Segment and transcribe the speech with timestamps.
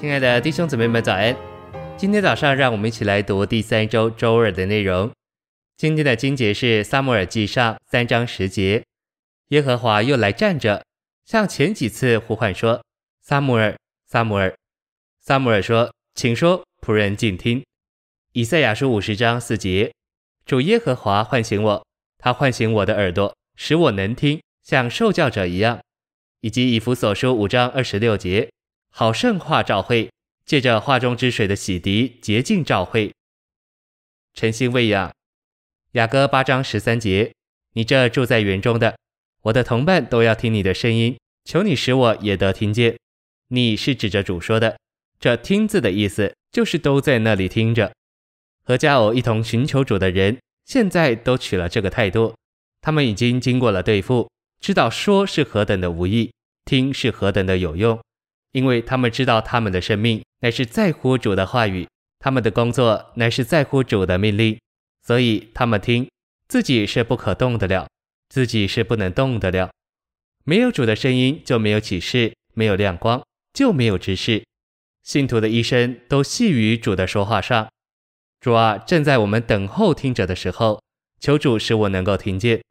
[0.00, 1.36] 亲爱的弟兄姊妹们，早安！
[1.98, 5.10] 今天早上，让我们一起来读第三周周二的内容。
[5.76, 8.82] 今天的经节是《撒母耳记上》三章十节。
[9.48, 10.82] 耶和华又来站着，
[11.26, 12.82] 像前几次呼唤说
[13.20, 13.76] ：“撒母耳，
[14.06, 14.54] 撒母耳。”
[15.20, 17.62] 撒母耳说：“请说，仆人静听。”
[18.32, 19.92] 以赛亚书五十章四节。
[20.46, 21.86] 主耶和华唤醒我，
[22.16, 25.78] 他唤醒我的耳朵，使我能听，像受教者一样。
[26.40, 28.48] 以及以弗所书五章二十六节。
[28.90, 30.10] 好圣化教会，
[30.44, 33.12] 借着画中之水的洗涤洁净教会。
[34.34, 35.10] 诚心喂养。
[35.92, 37.32] 雅歌八章十三节，
[37.72, 38.96] 你这住在园中的，
[39.42, 42.96] 我的同伴都要听你的声音，求你使我也得听见。
[43.48, 44.78] 你是指着主说的，
[45.18, 47.92] 这听字的意思就是都在那里听着。
[48.62, 52.36] 和佳偶一同寻求主的人，现在都取了这个态度，
[52.80, 56.32] 他们已经经过了对付，知道说是何等的无益，
[56.64, 57.98] 听是何等的有用。
[58.52, 61.86] 因为他们知道他们的生命乃是在乎主的话语，
[62.18, 64.58] 他们的工作乃是在乎主的命令，
[65.06, 66.08] 所以他们听，
[66.48, 67.88] 自己是不可动得了，
[68.28, 69.70] 自己是不能动得了。
[70.44, 74.42] 没有主的声音，就没有启示；没有亮光，就没有知识。
[75.02, 77.68] 信徒的一生都系于主的说话上。
[78.40, 80.82] 主啊，正在我们等候听者的时候，
[81.20, 82.62] 求主使我能够听见，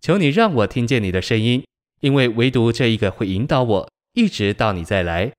[0.00, 1.64] 求你让我听见你的声音，
[2.00, 3.90] 因为唯独这一个会引导我。
[4.12, 5.32] 一直到你再来。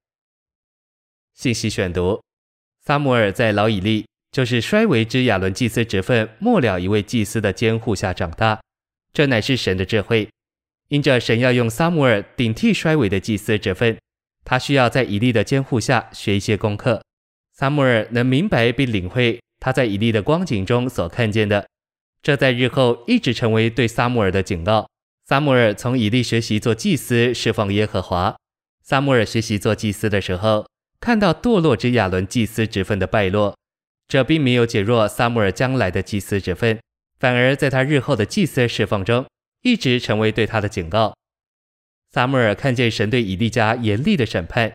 [1.34, 2.22] 信息选读：
[2.86, 8.62] 撒母耳在老以利，就是衰微之亚伦祭司职分末了一位祭司的监护下长大，
[9.14, 10.30] 这乃是神的智慧。
[10.90, 13.97] 因着神要用撒母耳顶替衰微的祭司职分，
[14.44, 17.03] 他需要在以利的监护下学一些功课。
[17.53, 21.67] 撒母耳能明白并领会他在以利的光景中所看见的，
[22.23, 24.90] 这在日后一直成为对撒母耳的警告。
[25.25, 28.36] 撒母耳从以利学习做祭司，侍奉耶和华。
[28.90, 30.66] 撒母耳学习做祭司的时候，
[31.00, 33.56] 看到堕落之亚伦祭司职分的败落，
[34.08, 36.80] 这并没有减弱撒母耳将来的祭司职分，
[37.19, 39.28] 反而在他日后的祭司侍奉中，
[39.62, 41.16] 一直成为对他的警告。
[42.12, 44.74] 撒母耳看见神对以利家严厉的审判，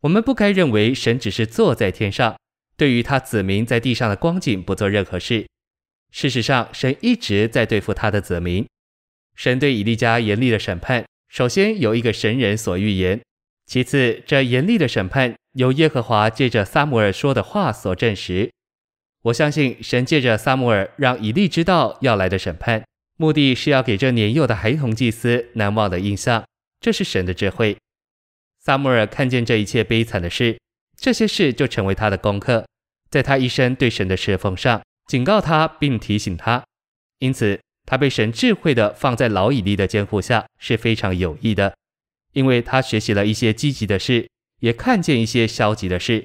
[0.00, 2.38] 我们不该认为神只是坐在天上，
[2.78, 5.46] 对于他子民在地上的光景不做任何事。
[6.10, 8.66] 事实上，神一直在对付他的子民。
[9.36, 13.20] 神对以利家严厉的审判，首先有一个神人所预言。
[13.70, 18.50] 其次，这严厉的审判由耶和华借着撒母耳说的话所证实。
[19.22, 22.82] 我相信神借着撒母耳让以利知道要来的审判，
[23.16, 26.42] 目的是要给这年幼的孩童祭司难忘的印象。
[26.80, 27.76] 这是神的智慧。
[28.58, 30.58] 撒母耳看见这一切悲惨的事，
[30.98, 32.66] 这些事就成为他的功课，
[33.08, 36.64] 在他一生对神的侍奉上警告他并提醒他。
[37.20, 41.72] 因此，他被神智慧地放在老以利的监护下是非常有益的。
[42.32, 44.28] 因为他学习了一些积极的事，
[44.60, 46.24] 也看见一些消极的事，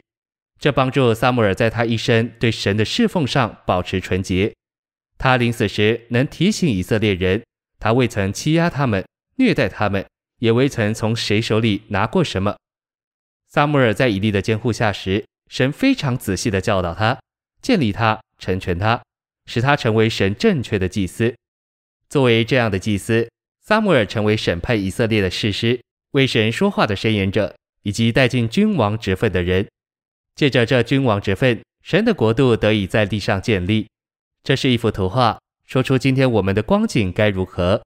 [0.59, 4.53] 这帮助撒母耳在他一生对神的侍奉上保持纯洁。
[5.17, 7.43] 他临死时能提醒以色列人，
[7.79, 9.05] 他未曾欺压他们、
[9.37, 10.05] 虐待他们，
[10.39, 12.57] 也未曾从谁手里拿过什么。
[13.47, 17.17] 撒母耳在以利的监护下时，神非常仔细地教导他、
[17.61, 19.01] 建立他、成全他，
[19.45, 21.33] 使他成为神正确的祭司。
[22.09, 23.29] 作为这样的祭司，
[23.61, 25.79] 撒母耳成为审判以色列的士师。
[26.15, 27.53] 为神说话的伸言者，
[27.83, 29.67] 以及带进君王职分的人，
[30.33, 33.85] 借着这君王职分，神的国度得以在地上建立。
[34.41, 37.81] 这是一幅图画，说出今天我们的光景该如何。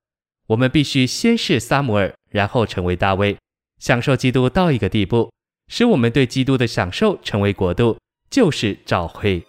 [0.46, 3.36] 我们必须先是撒母耳，然后成为大卫，
[3.80, 5.32] 享受基督到一个地步，
[5.68, 7.98] 使我们对基督的享受成为国度，
[8.30, 9.44] 就是召会。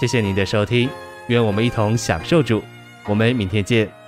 [0.00, 0.88] 谢谢您的收听，
[1.28, 2.62] 愿我们一同享受主。
[3.04, 3.99] 我们明天见。